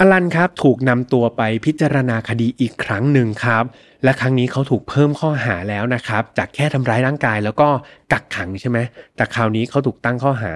[0.01, 3.65] อลันครับถูกนำตัวไปพิจารณาคดีอีกครั้งหนึ่งครับ
[4.05, 7.69] และครั้งนี้เขาถูกเพิ่มข้อหาแล้วนะครับ จากแค่ทำร้ายร่างกายแล้วก็
[8.13, 8.79] กักขังใช่ไหม
[9.17, 10.53] แต่คราวนี้เขาถูกตั้งข้อหา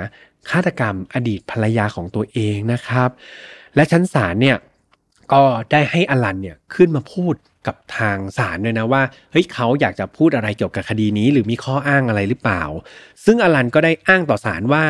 [0.50, 3.08] ฆาตกรรมอดีตภรรยาของตัวเองนะครับ
[3.74, 4.56] และชั้นศาลเนี่ย
[5.32, 7.34] ก็ได้ให้อลันเนี่ยขึ้นมาพูด
[7.66, 12.62] กับทางศาลด้วยนะว่าเฮ้ยเขาอยากจะพูดอะไรเกี่ยวกับคดีนี้ หรือมีข้ออ้างอะไรหรือเปล่า
[13.24, 14.84] ซึ่งอลันก็ได้อ้างต่อศาลว่า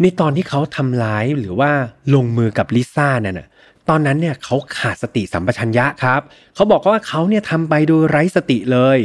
[0.00, 1.70] ในตอนที่เขาทำร้ายหรือว่า
[2.14, 3.48] ลงมือกับลิซ่านั่นน่ะ
[3.88, 6.20] ตอนนั้นเนี่ยเขาขาดสติสัมปชัญญะครับ
[6.54, 8.98] เขาบอกว่าเขาเนี่ยทำไปโดยไร้สติเลย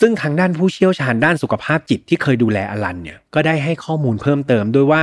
[0.00, 5.02] ซึ่งทางด้านผู้เชี่ยวชาญด้านสุขภาพจิตที่เคยดูแลอลันเนี่ยก็ได้ให้ข้อมูลเพิ่มเติมด้วยว่า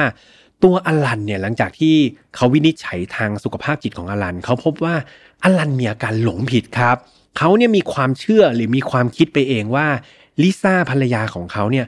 [0.63, 1.95] ตัวอลันเนี่ยหลังจากที่
[2.35, 4.95] เขาวินิจฉัยทางสุขภาพจิตของอลันเขาพบว่า
[5.43, 6.97] อลันมีอาการหลงผิดครับ
[7.37, 9.87] เขาเนี่ยมีความเชื่อหรือมีความคิดไปเองว่า
[10.41, 11.85] ลิซ่าภรรยาของเขาเนี่ย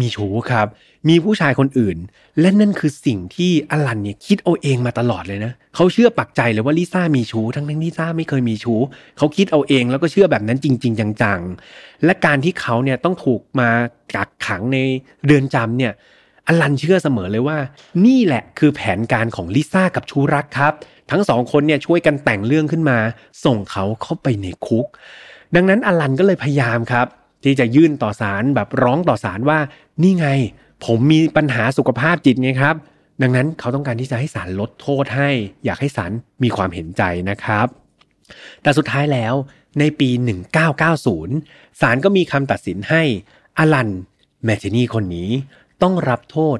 [0.00, 0.66] มีชู้ครับ
[1.08, 1.96] มีผู้ชายคนอื่น
[2.40, 8.80] และนั่นคือสิ่งที่อลันเนี่ยคิดเอาเองมาตลอดเลยนะเขาเชื่อปักใจเลยว่าลิซ่ามีชู้ทั้งที่ลิซ่าไม่เคยมีชู้
[9.18, 13.70] เขาคิดเอาเองแล้วก็เชื่อแบบนั้นจริง ๆ จังๆ และการที่เขาเนี่ยต้องถูกมา
[14.14, 14.78] กักขังใน
[15.24, 15.92] เรือนจำเนี่ย
[16.46, 17.58] อลันเชื่อเสมอเลยว่า
[18.06, 20.72] นี่แหละคือแผนการของลิซ่ากับชูรักครับ
[21.10, 22.98] ทั้งสองคนเนี่ยช่วยกันแต่งเรื่องขึ้นมา
[23.44, 24.86] ส่งเขาเข้าไปในคุก
[25.54, 27.06] ดังนั้นอลันก็เลยพยายามครับ
[27.44, 29.58] ที่จะยื่นต่อศาลแบบร้องต่อศาลว่า
[30.02, 30.28] นี่ไง
[30.84, 32.74] ผมมีปัญหาสุขภาพจิตไงครับ
[33.22, 35.30] ดังนั้นเขาต้องการที่จะให้ศาลลดโทษให้
[35.64, 37.66] อยากให้ศาลมีความเห็นใจนะครับ
[38.62, 39.34] แต่สุดท้ายแล้ว
[39.78, 40.10] ในปี
[40.94, 43.02] 1990 ศาลก็มีคำตัดสินให้
[43.58, 43.90] อลัน
[44.44, 45.30] แมทเนีคนนี้
[45.82, 46.58] ต้องรับโทษ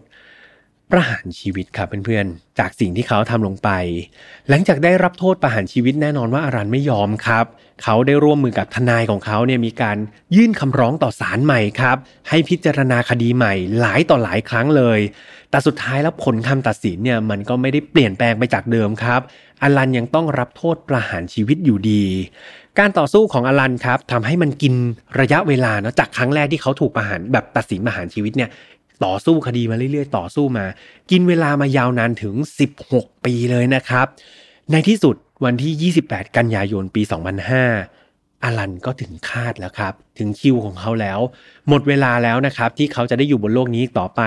[0.92, 3.70] ประหารชีวิตครับเพื่อนๆ จากสิ่งที่เขาทำลงไป
[4.48, 7.46] หลังจากได้รับโทษประหารชีวิตแน่นอนว่าอารันไม่ยอมครับ
[7.82, 9.96] เขาได้ร่วมมือกับทนายของเขาเนี่ยมีการ
[10.36, 11.96] ยื่นคำร้องต่อศาลใหม่ครับ
[12.28, 15.00] ให้พิจารณาคดีใหม่หลายต่อหลายครั้งเลย
[15.50, 19.20] แต่สุดท้ายแล้วผลคำตัดสินเนี่ยมันก็ไม่ได้เปลี่ยนแปลงไปจากเดิมครับ
[19.62, 22.04] อลันยังต้องรับโทษประหารชีวิตอยู่ดี
[22.78, 24.74] การต่อสู้ของอลันครับทำให้มันกิน
[25.20, 28.50] ระยะเวลาเนาะจากครั้งแรกที่เขาถูกประหารแบบตัดสินประหารชีวิตเนี่ย
[29.04, 30.66] ต่อสู้คดีมาเรื่อยๆ ต่อสู้มา
[31.10, 32.34] กินเวลามายาวนานถึง
[32.80, 34.06] 16 ปีเลยนะครับ
[34.72, 41.20] ในที่สุดวันที่ 28 กันยายนปี 2005 อารันก็ถึงคาดแล้วครับ ถึงคิวของเขาแล้ว
[41.68, 44.22] หมดเวลาแล้วนะครับ ที่เขาจะได้อยู่บนโลกนี้ต่อไป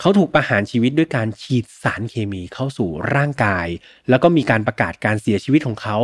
[0.00, 3.66] เขาถูกประหารชีวิตด้วยการฉีดสารเคมีเข้าสู่ร่างกาย
[4.08, 5.98] แล้วก็มีการประกาศการเสียชีวิตของเขา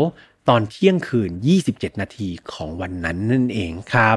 [0.49, 1.31] ตอนเที่ยงคืน
[1.67, 4.17] 27 นาทีของวันนั้นนั่นเองครับ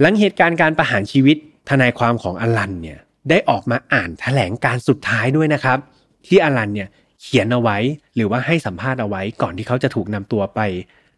[0.00, 1.36] หลังเหตุการณ์การประหารชีวิต
[1.68, 5.78] ทนายความของอลันเนี่ย ได้ออกมาอ่านแถลงการสุดท้ายด้วยนะครับ
[6.26, 6.88] ที่อลันเนี่ย
[7.22, 7.78] เขียนเอาไว้
[8.14, 10.60] หรือว่าให้สัมภาษณ์เอาไว้ก่อนที่เขาจะถูกนำตัวไป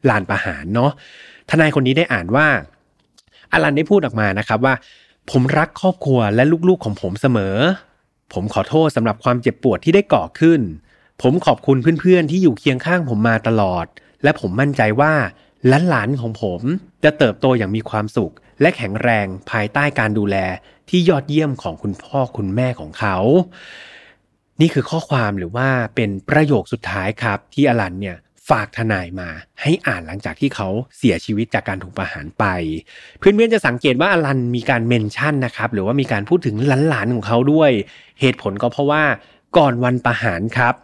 [0.09, 0.91] ลานประหารเนาะ
[1.51, 2.47] ทนายคนนี้ได้อ่านว่า
[3.53, 4.75] อลันได้พูดออกมานะครับว่า
[5.31, 7.57] ผมรักครอบครัวและลูกๆของผมเสมอ
[8.33, 10.61] ผมขอโทษสำหรับความเจ็บปวดที่ได้ก่อขึ้น
[11.23, 13.87] ผมขอบคุณเพื่อนๆที่อยู่เคียงข้างผมมาตลอด
[14.23, 15.12] และผมมั่นใจว่า
[15.88, 16.61] หลานๆของผม
[17.05, 20.37] จะเติบโตอย่างมีความสุข และแข็งแรงภายใต้การดูแล
[20.88, 23.16] ที่ยอดเยี่ยมของคุณพ่อคุณแม่ของเขา
[24.61, 28.16] นี่คือข้อความหรือว่าเป็นประโยคสุดท้ายครับ ที่อลันเนี่ย
[28.51, 29.29] ฝากทนายมา
[29.62, 30.68] ให้อ่านหลังจากที่เขา
[30.99, 32.45] เสียชีวิตจากการถูกประหารไป
[33.18, 36.57] เพื่อนๆจะสังเกตว่าอลันมีการเมนชั่นนะครับ หรือว่ามีการพูดถึง
[36.88, 37.71] หลานๆของเขาด้วย
[38.21, 39.03] เหตุผลก็เพราะว่า
[39.57, 40.75] ก่อนวันประหารครับ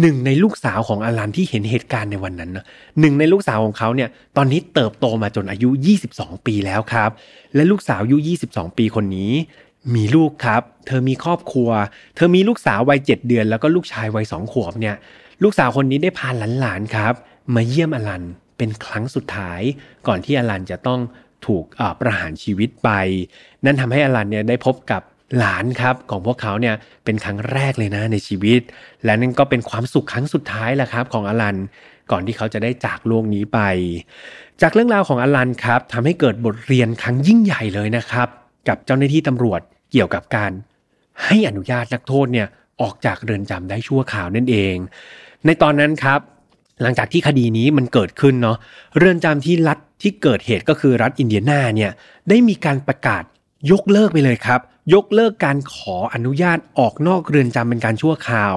[0.00, 2.64] หนึ่งในลูกสาวของอลันที่เห็นเหตุการณ์ในวันนั้นนะ
[3.00, 5.68] หนึ่งในลูกสาวของเขาเนี่ยตอนนี้เติบโตมาจนอายุ
[6.08, 7.10] 22 ปีแล้วครับ
[7.54, 8.18] และลูกสาวอายุ
[8.48, 9.32] 22 ปีคนนี้
[9.94, 11.70] มีลูกครับ เธอมีครอบครัว
[12.16, 14.96] เธอมีลูกสาววัยเจ็ดเดือน แล้วก็ลูกชายวัยสองขวบเนี่ย
[15.42, 16.28] ลูกสาวคนนี้ได้พา
[16.60, 17.14] หลานๆครับ
[17.54, 18.22] มาเยี่ยมอลัน
[18.56, 19.60] เป็นครั้งสุดท้าย
[20.06, 21.00] ก่อนที่อลันจะต้อง
[21.46, 21.64] ถูก
[22.00, 22.90] ประหารชีวิตไป
[23.64, 25.02] นั่นทำให้อลันเนี่ยได้พบกับ
[25.38, 28.60] หลานครับของพวกเขาเนี่ยเป็นครั้งแรกเลยนะในชีวิต
[29.04, 31.56] และนั่นก็เป็นความสุขครั้งสุดท้ายแหละครับของอลัน
[32.10, 33.58] ก่อนที่เขาจะได้จากโลกนี้ไป
[34.62, 38.28] จากเรื่องราวของอลันครับทำให้เกิดบทเรียนครั้งยิ่งใหญ่เลยนะครับ
[38.68, 39.60] กับเจ้าหน้าที่ตำรวจ
[39.92, 40.52] เกี่ยวกับการ
[41.24, 42.48] ให้อนุญาตนักโทษเนี่ย
[42.80, 44.76] ออกจากเรือนจำได้ชั่วคราวนั่นเอง
[45.46, 46.20] ในตอนนั้นครับ
[46.82, 48.56] หลังจากที่คดีนี้มันเกิดขึ้นเนาะ
[48.98, 51.90] เรือนจำที่รัฐที่เกิดเหตุก็คือรัฐอินเดียนาเนี่ย
[52.28, 53.24] ได้มีการประกาศ
[53.70, 54.60] ยกเลิกไปเลยครับ
[54.92, 58.56] ยกเลิกการขออนุญาตออกนอกเรือนจำเป็นการชั่วคราว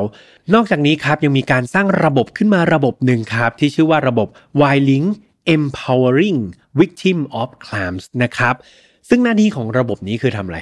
[0.53, 4.27] นอกจากนี้ครับยังมีการสร้างระบบขึ้นมาระบบหนึ่งครับ ที่ชื่อว่าระบบ
[4.75, 5.07] y l i n k
[5.55, 6.39] Empowering
[6.79, 8.55] Victim of Crimes นะครับ
[9.09, 10.59] ซึ่งหน้าที่ของระบบนี้คือทำอะไร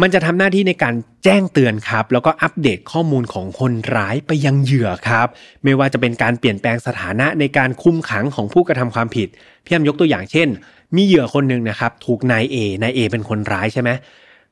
[0.00, 5.28] มันจะทำหน้าที่ในการแจ้งเตือนครับ แล้วก็อัปเดตข้อมูลของคนร้ายไปยังเหยื่อครับ
[5.64, 9.28] ไม่ว่าจะเป็นการเปลี่ยนแปลงสถานะในการคุมขังของผู้กระทำความผิด
[9.64, 10.48] พี่ยมยกตัวอย่างเช่น
[10.96, 13.90] มีเหยื่อคนหนึ่งนะครับ ถูกนายเอนายเอเป็นคนร้ายใช่ไหม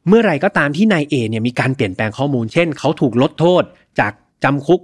[0.09, 3.63] เมื่อไรก็ตามที่นายเอเนี่ยมีการเปลี่ยนแปลงข้อมูล เช่น เขาถูกลดโทษ
[4.01, 4.13] จาก
[4.45, 4.81] จำคุก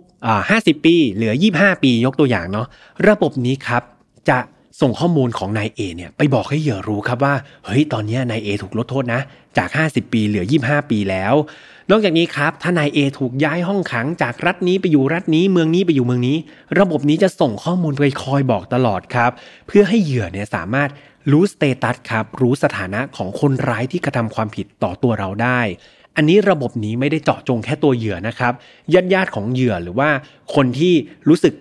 [0.50, 2.66] ห้าสิบปี เหลือยี่ห้าปียกตัวอย่างเนาะ
[3.08, 3.82] ระบบนี้ครับ
[4.28, 4.38] จะ
[4.80, 9.20] ส่งข้อมูลของนายเอเนี่ยไปบอกให้เหยื่อรู้ครับว่าเฮ้ยตอนนี้นายเอถูกลดโทษนะ
[9.58, 11.34] จาก 50 ปีเหลือ 25 ปีแล้ว
[11.90, 16.36] นอกจากนี้ครับถ้านายเอถูกย้ายห้องขังจากรัฐนี้ไปอยู่รัฐนี้เมืองนี้ไปอยู่เมืองนี้
[16.80, 19.30] ระบบนี้จะส่งข้อมูลไปคอยบอกตลอดครับ
[19.66, 20.88] เพื่อให้เหยื่อเนี่ยสามารถ
[21.32, 25.60] รู้สเตตัสครับ รู้สถานะของคนร้ายที่กระทำความผิดต่อตัวเราได้
[26.16, 28.52] อันนี้ระบบนี้ไม่ได้เจาะจงแค่ตัวเหยื่อนะครับ
[28.94, 30.08] ญาติญาติของเหยื่อหรือว่า
[30.54, 30.92] คนที่
[31.28, 31.54] รู้สึก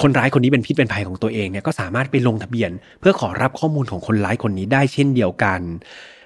[0.00, 5.60] คนร้ายคนนี้เป็นพิษเป็นภัยของตัวเองเนี่ยก็สามารถไปลงทะเบียน เพื่อขอรับข้อมูลของคนร้ายคนนี้ได้เช่นเดียวกัน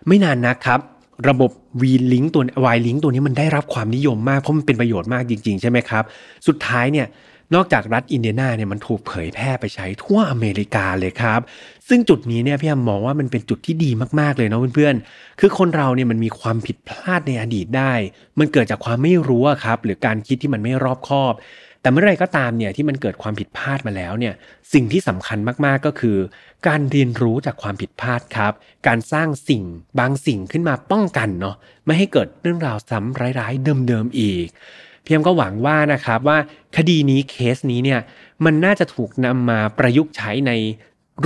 [0.06, 0.80] ไม่นานนะครับ
[1.28, 1.50] ระบบ
[1.80, 2.42] V-Link ตัว
[2.74, 6.04] Y-Link ตัวนี้มันได้รับความนิยมมากเพราะมันเป็นประโยชน์มากจริง ๆ ใช่ไหมครับ
[6.46, 7.06] สุดท้ายเนี่ย
[7.54, 11.40] นอกจากรัฐอินเดียนาเนี่ยมันถูกเผยแพร่ไปใช้ทั่วอเมริกาเลยครับ
[11.88, 17.92] ซึ่งจุดนี้เนี่ยพี่แอมมองว่ามันเป็นจุดที่ดีมากๆเลยเนาะเพื่อนๆ คือคนเราเนี่ยมันมีความผิดพลาดในอดีตได้
[18.38, 21.34] มันเกิดจากความไม่รู้ครับ หรือการคิดที่มันไม่รอบคอบ
[21.80, 24.34] แต่เมื่อไรก็ตามเนี่ยที่มันเกิดความผิดพลาดมาแล้วเนี่ย
[24.72, 26.16] สิ่งที่สำคัญมากๆก็คือ
[26.66, 28.52] การเรียนรู้จากความผิดพลาดครับ
[28.86, 29.62] การสร้างสิ่ง
[29.98, 34.46] บางสิ่งขึ้นมาป้องกันเนาะไม่ให้เกิดเรื่องราวซ้ำร้ายๆเดิมๆอีก
[35.06, 36.38] พียมก็หวังว่านะครับว่า
[36.76, 38.00] คดีนี้เคสนี้เนี่ย
[38.44, 40.52] มันน่าจะถูกนำมาประยุกต์ใช้ใน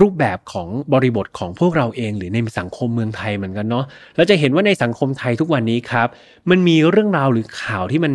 [0.01, 3.85] รูปแบบของบริบทของพวกเราเอง หรือในสังคมเมืองไทยเหมือนกันเนาะ
[4.17, 6.09] เราจะเห็นว่าในสังคมไทยทุกวันนี้ครับ
[6.51, 8.13] มันมีเรื่องราวหรือข่าวที่มัน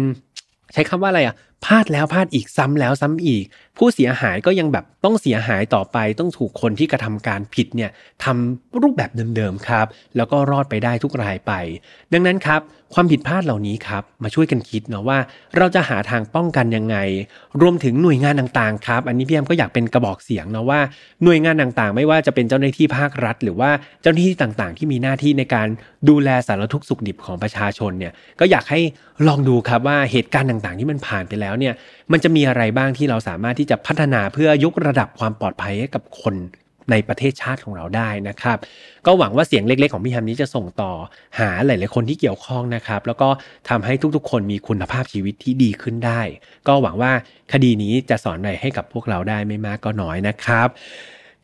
[0.74, 3.44] ใช้คำว่าอะไรอะพลาดแล้วพลาดอีกซ้ำแล้วซ้ำอีก
[3.78, 7.92] ผู้เสียหายก็ยังแบบต้องเสียหายต่อไป ต้องถูกคนที่กระทำการผิดเนี่ย
[8.24, 9.86] ทำรูปแบบเดิมๆครับ
[10.18, 11.52] แล้วก็รอดไปได้ทุกรายไป
[12.14, 12.62] ดังนั้นครับ
[12.94, 15.18] ความผิดพลาดเหล่านี้ครับ มาช่วยกันคิดเนาะว่า
[15.58, 16.98] เราจะหาทางป้องกันยังไง
[17.62, 20.80] รวมถึงหน่วยงานต่างๆครับ อันนี้พี่แอมก็อยากเป็นกระบอกเสียงเนาะว่า
[21.24, 25.68] หน่วยงานต่างๆ ไม่ว่าจะเป็นเจ้าหน้าที่ภาครัฐ หรือว่าเจ้าหน้าที่ต่างๆ ที่มีหน้าที่ในการ
[26.10, 28.80] ดูแลสารทุกข์สุขดิบของประชาชนเนี่ยก็อยากให้
[29.28, 31.74] ลองดูครับว่าเหตุการณ์ต่างๆ ที่มันผ่านไปแล้วเนี่ย
[32.12, 36.36] มันจะมีอะไรบ้างที่เราสามารถที่จะพัฒนาเพื่อยกระดับความปลอดภัยให้กับคน
[36.92, 38.58] ในประเทศชาติของเราได้นะครับ
[39.06, 40.92] ก็หวังว่าเสียงเล็กๆ ของพี่แฮมนี้จะส่งต่อ
[41.40, 43.30] หาหลายๆคนที่เกี่ยวข้องนะครับ แล้วก็
[43.70, 46.22] ทำให้ทุกๆ คนมีคุณภาพชีวิตที่ดีขึ้นได้
[46.68, 47.12] ก็หวังว่า
[47.54, 50.68] คดีนี้จะสอนอะไรให้กับพวกเราได้ไม่มากก็น้อยนะครับ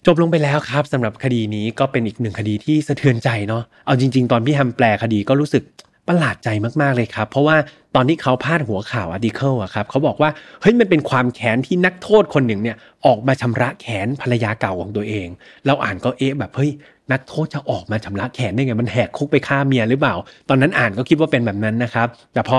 [0.05, 5.63] จบลงไปแล้วครับสำหรับคดีนี้ก็เป็นอีกหนึ่งคดีที่สะเทือนใจเนาะเอาจริง ๆ ตอนพี่แฮมแปลคดีก็รู้สึก
[6.09, 6.49] ประหลาดใจ
[6.81, 7.57] มากๆเลยครับ เพราะว่า
[7.95, 10.29] ตอนที่เขาพาดหัวข่าวอาร์ติเคิลอะครับเขาบอกว่า
[10.61, 15.27] เฮ้ยมันเป็นความแค้นที่นักโทษคนหนึ่งเนี่ยออกมาชำระแขนภรรยาเก่าของตัวเอง
[15.65, 16.71] เราอ่านก็เอ๊ะแบบเฮ้ย
[17.11, 20.15] นักโทษจะออกมาชำระแขนได้ไงมันแหกคุกไปฆ่าเมียหรือเปล่า
[20.49, 22.57] ตอนนั้นอ่านก็คิดว่าเป็นแบบนั้นนะครับ แต่พอ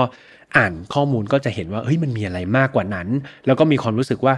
[0.57, 3.07] อ่านข้อมูลก็จะเห็นว่าเฮ้ยมันมีอะไรมากกว่านั้น
[3.45, 4.33] แล้วก็มีความรู้สึกว่า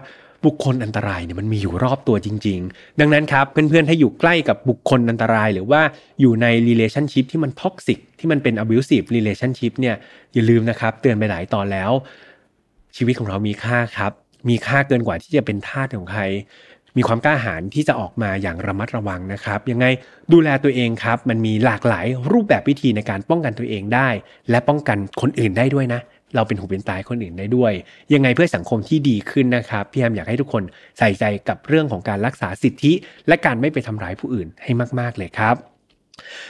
[0.46, 5.82] บุคคลอันตรายเนี่ยมันมีอยู่รอบตัวจริง ๆ ดังนั้นครับเพื่อนๆถ้าอยู่ใกล้กับบุคคลอันตราย หรือว่า
[6.22, 9.96] อยู่ใน relationship ที่มัน toxic ที่มันเป็น abusive relationship เนี่ย
[10.34, 11.92] อย่าลืมนะครับเตือนไปหลายตอนแล้ว
[12.96, 14.12] ชีวิตของเรามีค่าครับ
[14.50, 16.24] มีค่าเกินกว่าที่จะเป็นทาสของใคร
[16.98, 19.86] มีความกล้าหาญที่จะออกมาอย่างระมัดระวังนะครับ ยังไง
[20.34, 24.10] ดูแลตัวเองครับ มันมีหลากหลายรูปแบบวิธีในการป้องกันตัวเองได้
[24.50, 26.02] และป้องกันคนอื่นได้ด้วยนะ
[26.36, 27.74] เราเป็นหูเป็นตายคนอื่นได้ด้วย
[28.14, 30.64] ยังไงเพื่อสังคมที่ดีขึ้นนะครับพี่แอมอยากให้ทุกคน
[31.00, 32.94] ใส่ใจกับเรื่องของการรักษาสิทธิ
[33.28, 35.73] และการไม่ไปทำร้ายผู้อื่นให้มาก ๆเลยครับ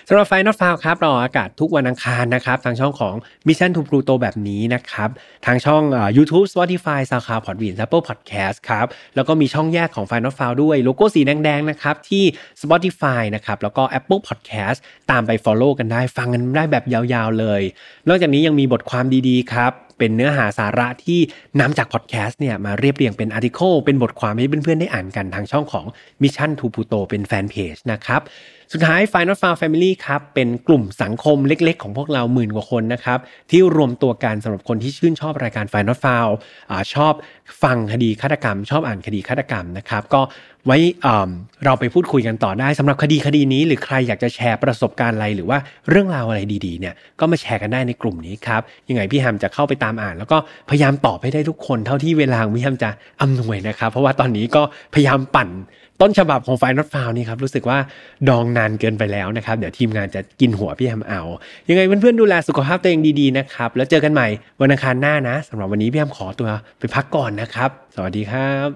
[0.07, 3.15] สำหรับไฟนอตฟาวครับเราอากาศทุกวันอังคารนะครับ ทางช่องของ
[3.47, 5.09] Mission to Pluto แบบนี้นะครับ
[5.45, 5.83] ทางช่อง
[6.17, 12.23] YouTube Spotify SoundCloud Podbean Apple Podcast ครับ แล้วก็มีช่องแยกของ Final f i l ด้วยโลโก้สีแดงๆนะครับ ที่
[12.61, 14.77] Spotify นะครับ แล้วก็ Apple Podcast
[15.11, 17.61] ตามไป Follow กันได้ฟังกันได้แบบยาวๆเลย
[18.07, 21.19] นอกจากนี้ยังมีบทความดีๆครับเป็นเนื้อหาสาระที่
[21.59, 25.85] นำจากพอดแคสต์เนี่ยมาเรียบเรียงเป็นอาร์ติเคิลเป็นบทความให้เพื่อนๆได้อ่านกันทางช่องของ
[26.21, 28.21] Mission to Pluto เป็นแฟนเพจนะครับ
[28.75, 33.19] สุดท้าย Final f i l e Family ครับเป็นกลุ่มสังคมเล็กๆ ของพวกเราหมื่นกว่าคนนะครับ
[33.51, 36.33] ที่รวมตัวกันสำหรับคนที่ชื่นชอบรายการ Final f i l e
[36.71, 37.13] อ่าชอบ
[37.63, 40.21] ฟังคดีฆาตกรรม ชอบอ่านคดีฆาตกรรมนะครับก็
[40.65, 41.29] ไว้อ่า
[41.65, 45.57] เราไปพูดคุยกันต่อได้สำหรับคดีคดีนี้ หรือใครอยากจะแชร์ประสบการณ์อะไรหรือว่า
[45.89, 50.37] เรื่องราวอะไรดีๆเนี่ยก็มาแชร์กันได้ในกลุ่มนี้ครับยังไงพี่แฮมจะเข้าไปตามอ่าน แล้วก็
[50.69, 52.89] พยายามตอบให้ได้ทุกคนเท่าที่เวลาพี่แฮมจะ
[53.21, 54.61] อำนวยนะครับเพราะว่าตอนนี้ก็
[54.93, 55.49] พยายามปั่น
[56.03, 57.77] ต้นฉบับของไฟนอตฟาวนี่ครับรู้สึกว่า
[58.29, 61.21] ดองนานเกินไปแล้วนะครับ เดี๋ยวทีมงานจะกินหัวพี่แฮมเอา
[61.69, 64.27] ยังไงเพื่อนๆดูแลสุขภาพตัวเองดีๆนะครับ แล้วเจอกันใหม่
[64.61, 68.67] วันอังคารหน้านะสำหรับวันนี้พี่แฮมขอตัวไปพักก่อนนะครับ สวัสดีครับ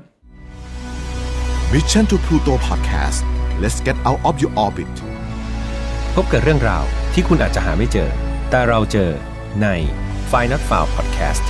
[1.74, 3.20] Mission to Pluto Podcast
[3.62, 4.94] let's get out of your orbit
[6.16, 8.10] พบกับเรื่องราวที่คุณอาจจะหาไม่เจอ
[8.50, 9.10] แต่เราเจอ
[9.62, 9.68] ใน
[10.32, 11.46] f i n a l f i l e Podcast